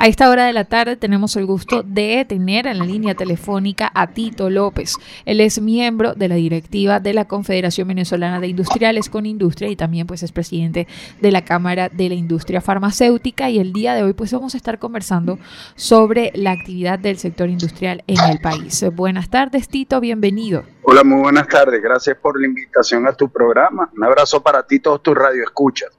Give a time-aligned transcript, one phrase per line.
[0.00, 3.90] A esta hora de la tarde tenemos el gusto de tener en la línea telefónica
[3.92, 4.94] a Tito López.
[5.24, 9.74] Él es miembro de la directiva de la Confederación Venezolana de Industriales con Industria y
[9.74, 10.86] también pues es presidente
[11.20, 14.58] de la Cámara de la Industria Farmacéutica y el día de hoy pues vamos a
[14.58, 15.40] estar conversando
[15.74, 18.84] sobre la actividad del sector industrial en el país.
[18.94, 20.62] Buenas tardes Tito, bienvenido.
[20.90, 21.82] Hola, muy buenas tardes.
[21.82, 23.90] Gracias por la invitación a tu programa.
[23.96, 25.90] Un abrazo para ti, todos tus radioescuchas.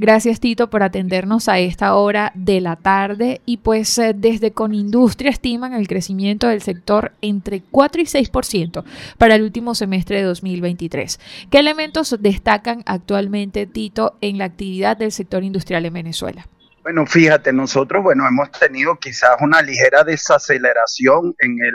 [0.00, 5.30] Gracias Tito por atendernos a esta hora de la tarde y pues eh, desde Conindustria
[5.30, 8.82] estiman el crecimiento del sector entre 4 y 6%
[9.18, 11.20] para el último semestre de 2023.
[11.50, 16.48] ¿Qué elementos destacan actualmente Tito en la actividad del sector industrial en Venezuela?
[16.82, 21.74] Bueno, fíjate, nosotros, bueno, hemos tenido quizás una ligera desaceleración en el,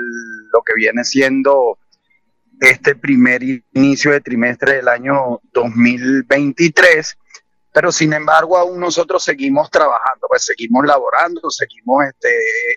[0.51, 1.77] lo que viene siendo
[2.59, 7.19] este primer inicio de trimestre del año 2023
[7.75, 12.29] pero sin embargo aún nosotros seguimos trabajando, pues seguimos laborando, seguimos este,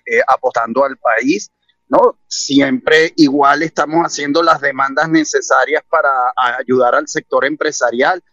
[0.05, 1.52] eh, apostando al país,
[1.86, 2.18] ¿no?
[2.27, 6.10] Siempre igual estamos haciendo las demandas necesarias para
[6.58, 8.24] ayudar al sector empresarial.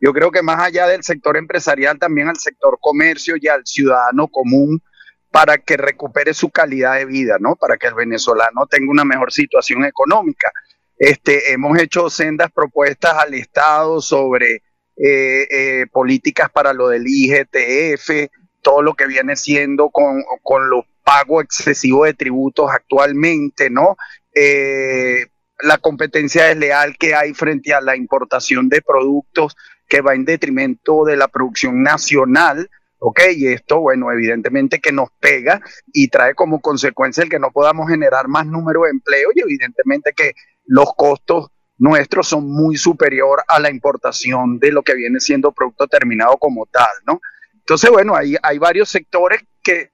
[0.00, 4.26] Yo creo que más allá del sector empresarial, también al sector comercio y al ciudadano
[4.28, 4.82] común
[5.30, 7.54] para que recupere su calidad de vida, ¿no?
[7.54, 10.50] Para que el venezolano tenga una mejor situación económica.
[10.96, 14.62] Este, hemos hecho sendas propuestas al Estado sobre
[14.96, 18.30] eh, eh, políticas para lo del IGTF,
[18.62, 23.96] todo lo que viene siendo con, con los pagos excesivos de tributos actualmente, ¿no?
[24.34, 25.26] Eh,
[25.60, 29.56] la competencia desleal que hay frente a la importación de productos
[29.88, 33.20] que va en detrimento de la producción nacional, ¿ok?
[33.36, 35.60] Y esto, bueno, evidentemente que nos pega
[35.92, 40.12] y trae como consecuencia el que no podamos generar más número de empleo y evidentemente
[40.16, 40.32] que
[40.66, 45.86] los costos nuestros son muy superior a la importación de lo que viene siendo producto
[45.86, 47.20] terminado como tal, ¿no?
[47.54, 49.90] Entonces, bueno, hay, hay varios sectores que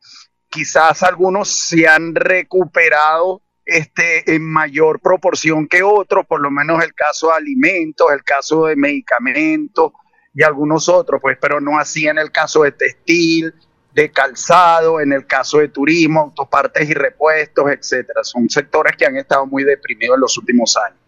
[0.48, 6.92] quizás algunos se han recuperado este, en mayor proporción que otros, por lo menos el
[6.92, 9.92] caso de alimentos, el caso de medicamentos
[10.34, 13.54] y algunos otros, pues, pero no así en el caso de textil,
[13.94, 18.24] de calzado, en el caso de turismo, autopartes y repuestos, etcétera.
[18.24, 20.99] Son sectores que han estado muy deprimidos en los últimos años.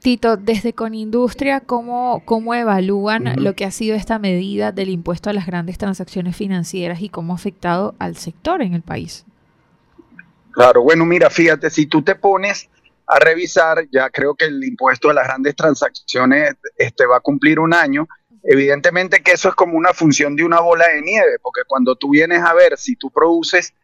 [0.00, 5.32] Tito, desde Conindustria, ¿cómo, cómo evalúan lo que ha sido esta medida del impuesto a
[5.32, 9.26] las grandes transacciones financieras y cómo ha afectado al sector en el país?
[10.52, 12.70] Claro, bueno, mira, fíjate, si tú te pones
[13.06, 17.60] a revisar, ya creo que el impuesto a las grandes transacciones este, va a cumplir
[17.60, 18.08] un año.
[18.42, 22.10] Evidentemente que eso es como una función de una bola de nieve, porque cuando tú
[22.10, 23.74] vienes a ver si tú produces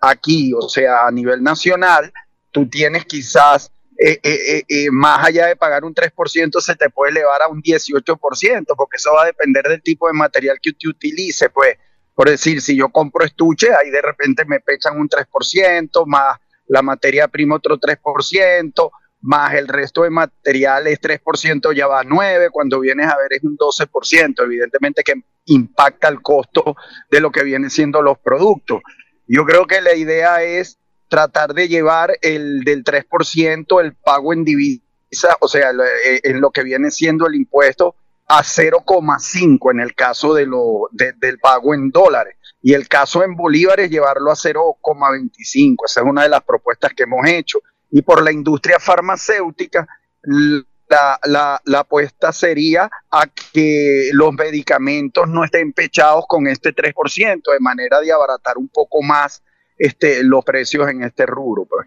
[0.00, 2.12] aquí, o sea, a nivel nacional,
[2.50, 7.10] tú tienes quizás eh, eh, eh, más allá de pagar un 3%, se te puede
[7.10, 10.88] elevar a un 18%, porque eso va a depender del tipo de material que usted
[10.88, 11.50] utilice.
[11.50, 11.76] Pues,
[12.14, 16.38] por decir, si yo compro estuche, ahí de repente me pechan un 3%, más
[16.68, 18.90] la materia prima otro 3%,
[19.22, 23.42] más el resto de materiales 3% ya va a 9%, cuando vienes a ver es
[23.42, 25.14] un 12%, evidentemente que
[25.46, 26.76] impacta el costo
[27.10, 28.80] de lo que vienen siendo los productos.
[29.26, 34.44] Yo creo que la idea es tratar de llevar el del 3%, el pago en
[34.44, 37.96] divisa, o sea, eh, en lo que viene siendo el impuesto,
[38.28, 42.36] a 0,5 en el caso de lo, del pago en dólares.
[42.60, 45.76] Y el caso en bolívares, llevarlo a 0,25.
[45.86, 47.60] Esa es una de las propuestas que hemos hecho.
[47.90, 49.88] Y por la industria farmacéutica,
[50.22, 57.42] la, la, la, apuesta sería a que los medicamentos no estén pechados con este 3%,
[57.52, 59.42] de manera de abaratar un poco más
[59.78, 61.64] este, los precios en este rubro.
[61.64, 61.86] Pues.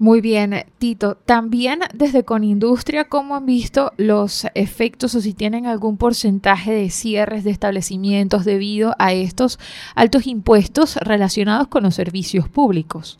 [0.00, 1.16] Muy bien, Tito.
[1.16, 7.44] También desde Conindustria, ¿cómo han visto los efectos o si tienen algún porcentaje de cierres
[7.44, 9.58] de establecimientos debido a estos
[9.94, 13.18] altos impuestos relacionados con los servicios públicos?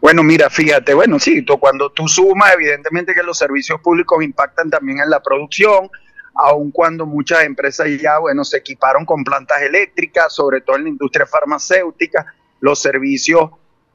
[0.00, 5.00] Bueno, mira, fíjate, bueno, sí, cuando tú sumas, evidentemente que los servicios públicos impactan también
[5.00, 5.90] en la producción,
[6.38, 10.88] aun cuando muchas empresas ya, bueno, se equiparon con plantas eléctricas, sobre todo en la
[10.90, 13.50] industria farmacéutica, los servicios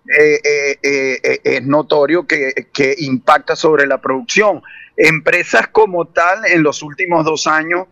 [0.05, 2.53] eh, eh, eh, es notorio que,
[2.97, 4.61] impacta sobre la producción.
[4.97, 7.87] Empresas como tal, en los últimos dos años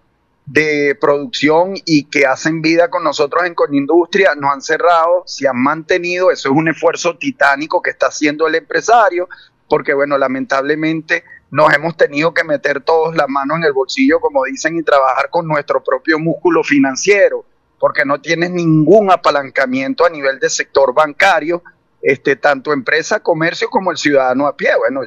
[0.45, 5.57] de producción y que hacen vida con nosotros en Conindustria, no han cerrado, se han
[5.57, 9.29] mantenido, eso es un esfuerzo titánico que está haciendo el empresario,
[9.69, 14.45] porque bueno, lamentablemente nos hemos tenido que meter todos la mano en el bolsillo, como
[14.45, 17.45] dicen, y trabajar con nuestro propio músculo financiero,
[17.77, 21.61] porque no tienes ningún apalancamiento a nivel de sector bancario,
[22.01, 24.71] este, tanto empresa, comercio como el ciudadano a pie.
[24.77, 25.01] Bueno,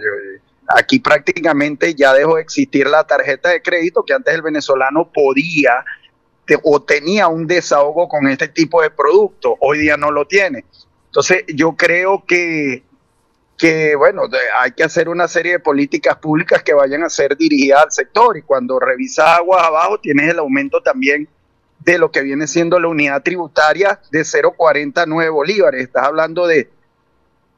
[0.66, 5.84] Aquí prácticamente ya dejó de existir la tarjeta de crédito que antes el venezolano podía
[6.62, 9.56] o tenía un desahogo con este tipo de producto.
[9.60, 10.64] Hoy día no lo tiene.
[11.06, 12.82] Entonces yo creo que,
[13.56, 14.22] que, bueno,
[14.60, 18.36] hay que hacer una serie de políticas públicas que vayan a ser dirigidas al sector
[18.36, 21.28] y cuando revisas aguas abajo tienes el aumento también
[21.80, 25.82] de lo que viene siendo la unidad tributaria de 0,49 bolívares.
[25.82, 26.70] Estás hablando de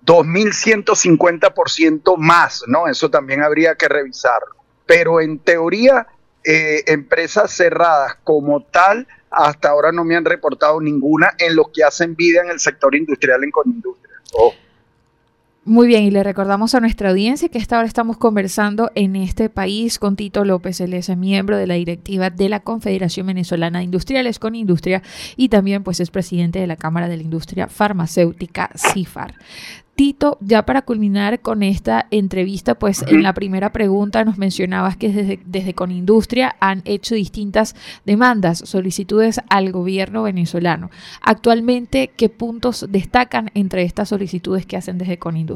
[0.05, 2.89] 2.150% más, ¿no?
[2.89, 4.57] Eso también habría que revisarlo.
[4.85, 6.09] Pero en teoría,
[6.45, 11.85] eh, empresas cerradas como tal, hasta ahora no me han reportado ninguna en los que
[11.85, 14.15] hacen vida en el sector industrial en Conindustria.
[14.35, 14.53] Oh.
[15.69, 19.51] Muy bien, y le recordamos a nuestra audiencia que esta hora estamos conversando en este
[19.51, 23.87] país con Tito López, él es miembro de la directiva de la Confederación Venezolana de
[23.87, 25.03] Industriales con Industria
[25.37, 29.35] y también pues es presidente de la Cámara de la Industria Farmacéutica CIFAR.
[29.97, 35.09] Tito, ya para culminar con esta entrevista, pues en la primera pregunta nos mencionabas que
[35.09, 37.75] desde, desde Conindustria han hecho distintas
[38.05, 40.91] demandas, solicitudes al gobierno venezolano.
[41.23, 45.56] Actualmente, ¿qué puntos destacan entre estas solicitudes que hacen desde Conindustria?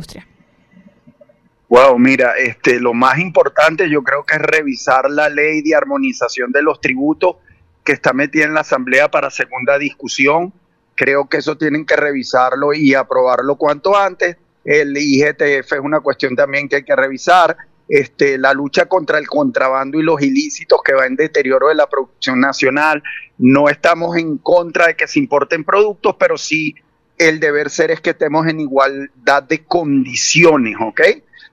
[1.69, 6.50] Wow, mira, este, lo más importante yo creo que es revisar la ley de armonización
[6.50, 7.37] de los tributos
[7.85, 10.52] que está metida en la Asamblea para segunda discusión
[11.00, 14.37] Creo que eso tienen que revisarlo y aprobarlo cuanto antes.
[14.62, 17.56] El IGTF es una cuestión también que hay que revisar.
[17.88, 21.88] Este, la lucha contra el contrabando y los ilícitos que va en deterioro de la
[21.88, 23.02] producción nacional.
[23.38, 26.75] No estamos en contra de que se importen productos, pero sí
[27.20, 31.02] el deber ser es que estemos en igualdad de condiciones, ¿ok?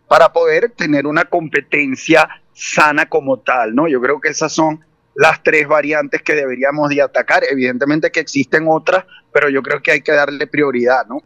[0.08, 3.90] Para poder tener una competencia sana como tal, ¿no?
[3.90, 7.44] Yo creo que esas son las tres variantes que deberíamos de atacar.
[7.50, 9.04] Evidentemente que existen otras,
[9.34, 11.22] pero yo creo que hay que darle prioridad, ¿no?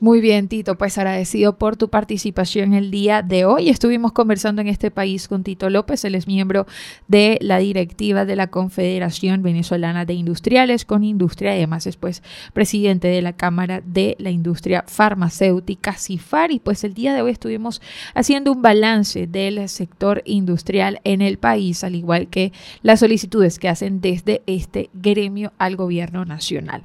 [0.00, 3.70] Muy bien, Tito, pues agradecido por tu participación el día de hoy.
[3.70, 6.66] Estuvimos conversando en este país con Tito López, él es miembro
[7.08, 12.22] de la directiva de la Confederación Venezolana de Industriales con Industria, además es pues
[12.52, 17.30] presidente de la Cámara de la Industria Farmacéutica, CIFAR, y pues el día de hoy
[17.30, 17.80] estuvimos
[18.14, 22.52] haciendo un balance del sector industrial en el país, al igual que
[22.82, 26.84] las solicitudes que hacen desde este gremio al gobierno nacional.